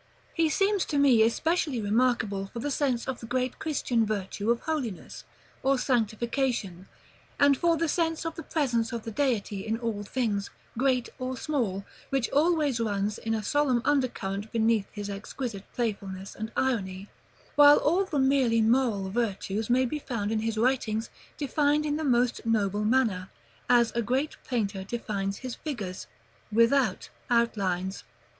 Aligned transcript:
He 0.33 0.49
seems 0.49 0.83
to 0.85 0.97
me 0.97 1.21
especially 1.21 1.79
remarkable 1.79 2.47
for 2.47 2.57
the 2.57 2.71
sense 2.71 3.07
of 3.07 3.19
the 3.19 3.27
great 3.27 3.59
Christian 3.59 4.03
virtue 4.03 4.49
of 4.49 4.61
Holiness, 4.61 5.25
or 5.61 5.77
sanctification; 5.77 6.87
and 7.39 7.55
for 7.55 7.77
the 7.77 7.87
sense 7.87 8.25
of 8.25 8.33
the 8.33 8.41
presence 8.41 8.91
of 8.91 9.03
the 9.03 9.11
Deity 9.11 9.63
in 9.63 9.77
all 9.77 10.01
things, 10.01 10.49
great 10.75 11.09
or 11.19 11.37
small, 11.37 11.85
which 12.09 12.31
always 12.31 12.79
runs 12.79 13.19
in 13.19 13.35
a 13.35 13.43
solemn 13.43 13.79
undercurrent 13.85 14.51
beneath 14.51 14.87
his 14.91 15.07
exquisite 15.07 15.71
playfulness 15.71 16.33
and 16.33 16.51
irony; 16.57 17.07
while 17.53 17.77
all 17.77 18.03
the 18.03 18.17
merely 18.17 18.59
moral 18.59 19.11
virtues 19.11 19.69
may 19.69 19.85
be 19.85 19.99
found 19.99 20.31
in 20.31 20.39
his 20.39 20.57
writings 20.57 21.11
defined 21.37 21.85
in 21.85 21.97
the 21.97 22.03
most 22.03 22.43
noble 22.43 22.83
manner, 22.83 23.29
as 23.69 23.91
a 23.91 24.01
great 24.01 24.35
painter 24.47 24.83
defines 24.83 25.37
his 25.45 25.53
figures, 25.53 26.07
without 26.51 27.09
outlines. 27.29 28.03